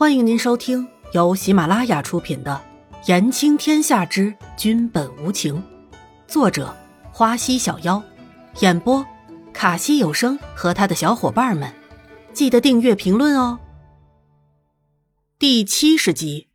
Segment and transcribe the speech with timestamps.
[0.00, 2.58] 欢迎您收听由喜马拉雅出品的
[3.06, 5.56] 《言情天下之君本无情》，
[6.26, 6.74] 作者
[7.12, 8.02] 花溪小妖，
[8.60, 9.04] 演播
[9.52, 11.70] 卡西有声和他的小伙伴们。
[12.32, 13.60] 记得订阅、评论哦。
[15.38, 16.48] 第七十集，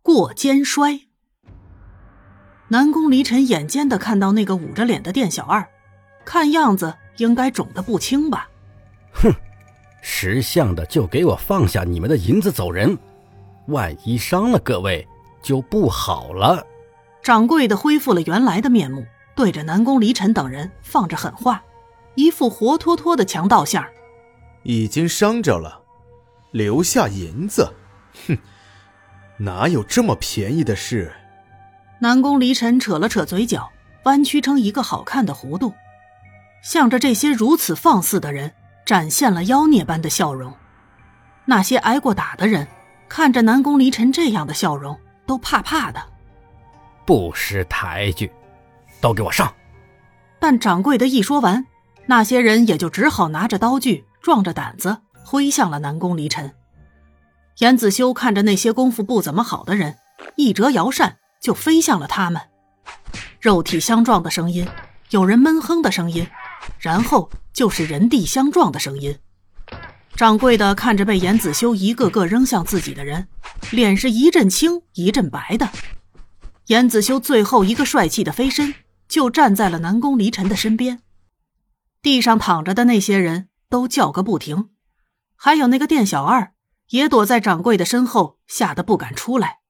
[0.00, 1.00] 过肩摔。
[2.68, 5.68] 南宫离尘眼尖的看到那个捂着脸的店小二，
[6.24, 8.48] 看样子应该肿得不轻吧？
[9.12, 9.34] 哼！
[10.08, 12.96] 识相的就给我放下你们的银子走人，
[13.66, 15.04] 万一伤了各位
[15.42, 16.64] 就不好了。
[17.24, 21.60] 掌柜的恢复了原来的面目，对着南宫离尘等人放着狠话，
[22.14, 23.84] 一副活脱脱的强盗相。
[24.62, 25.82] 已经伤着了，
[26.52, 27.68] 留下银子，
[28.28, 28.38] 哼，
[29.38, 31.12] 哪有这么便宜的事？
[31.98, 33.68] 南宫离尘扯了扯嘴角，
[34.04, 35.74] 弯曲成一个好看的弧度，
[36.62, 38.52] 向着这些如此放肆的人。
[38.86, 40.54] 展现了妖孽般的笑容，
[41.44, 42.66] 那些挨过打的人
[43.08, 46.00] 看着南宫离尘这样的笑容，都怕怕的。
[47.04, 48.30] 不识抬举，
[49.00, 49.52] 都给我上！
[50.38, 51.66] 但掌柜的一说完，
[52.06, 56.52] 那些人也就只好拿着刀具，壮着胆子挥向了南宫离尘。
[57.58, 59.96] 严子修看着那些功夫不怎么好的人，
[60.36, 62.40] 一折摇扇就飞向了他们。
[63.40, 64.68] 肉体相撞的声音，
[65.10, 66.28] 有人闷哼的声音，
[66.78, 67.30] 然后。
[67.56, 69.18] 就是人地相撞的声音。
[70.14, 73.28] 掌柜的看着被严子修一个个扔向自己的人，
[73.70, 75.70] 脸是一阵青一阵白的。
[76.66, 78.74] 严子修最后一个帅气的飞身，
[79.08, 81.00] 就站在了南宫离尘的身边。
[82.02, 84.68] 地上躺着的那些人都叫个不停，
[85.34, 86.52] 还有那个店小二
[86.90, 89.60] 也躲在掌柜的身后，吓得不敢出来。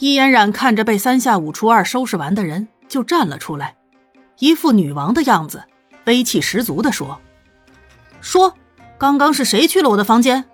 [0.00, 3.76] 伊嫣然看着被三下五除二收拾完的人，就站了出来，
[4.40, 5.62] 一副女王的样子。
[6.08, 7.20] 威气十足的说
[8.22, 8.54] ：“说，
[8.96, 10.46] 刚刚是谁去了我的房间？”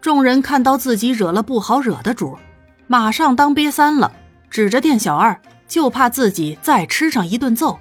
[0.00, 2.38] 众人看到自己惹了不好惹的主，
[2.86, 4.12] 马上当瘪三了，
[4.48, 7.78] 指着店小二，就怕自己再吃上一顿揍。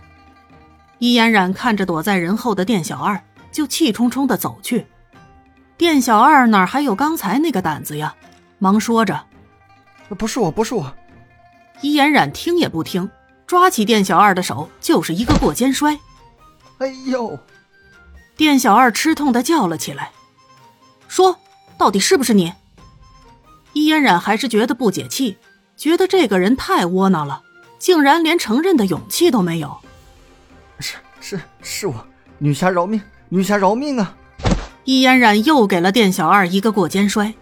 [0.98, 3.22] 伊嫣然看着躲在人后的店小二，
[3.52, 4.88] 就气冲冲的走去。
[5.78, 8.16] 店小二哪还有刚才那个胆子呀？
[8.58, 9.24] 忙说着
[10.18, 10.92] ：“不是我，不是我。”
[11.82, 13.10] 伊嫣然听也不听，
[13.46, 15.98] 抓起店小二的手就是一个过肩摔。
[16.82, 17.38] 哎呦！
[18.36, 20.12] 店小二吃痛的叫了起来，
[21.08, 21.38] 说
[21.78, 22.54] ：“到底是不是你？”
[23.74, 25.38] 伊嫣然还是觉得不解气，
[25.78, 27.44] 觉得这个人太窝囊了，
[27.78, 29.78] 竟然连承认的勇气都没有。
[30.80, 32.04] 是是是我，
[32.40, 33.00] 女侠饶命，
[33.30, 34.16] 女侠饶命啊！
[34.84, 37.36] 伊嫣然又给了店小二一个过肩摔。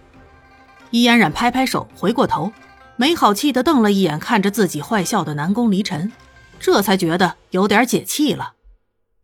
[0.92, 2.52] 伊嫣然拍拍手，回过头，
[2.98, 6.12] 没好气的瞪了一眼看着自己坏笑的南宫离尘，
[6.60, 8.56] 这才觉得有点解气了。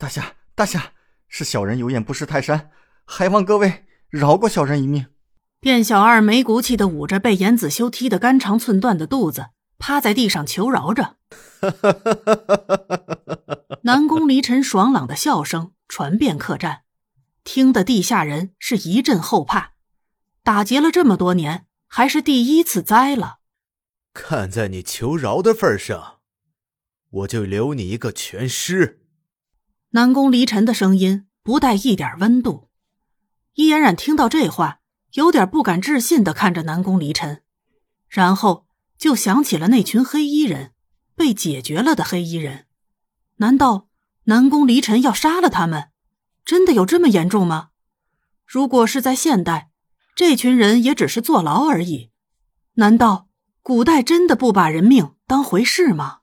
[0.06, 0.92] 大侠，大侠，
[1.28, 2.70] 是小人有眼不识泰山，
[3.06, 5.08] 还望各位饶过小人一命。
[5.62, 9.48] 店小二没骨气的捂着被严子修踢得肝肠寸断的肚子，
[9.80, 11.16] 趴在地上求饶着。
[13.82, 16.82] 南宫离尘爽朗的笑声传遍客栈，
[17.44, 19.72] 听得地下人是一阵后怕。
[20.44, 23.40] 打劫了这么多年，还是第一次栽了。
[24.14, 26.18] 看在你求饶的份上，
[27.10, 29.02] 我就留你一个全尸。
[29.96, 32.68] 南宫离尘的声音不带一点温度，
[33.54, 34.82] 伊嫣然听到这话，
[35.14, 37.44] 有点不敢置信的看着南宫离尘，
[38.10, 38.68] 然后
[38.98, 40.74] 就想起了那群黑衣人，
[41.16, 42.66] 被解决了的黑衣人，
[43.38, 43.88] 难道
[44.26, 45.92] 南宫离尘要杀了他们？
[46.44, 47.70] 真的有这么严重吗？
[48.46, 49.72] 如果是在现代，
[50.14, 52.12] 这群人也只是坐牢而已，
[52.74, 53.30] 难道
[53.62, 56.20] 古代真的不把人命当回事吗？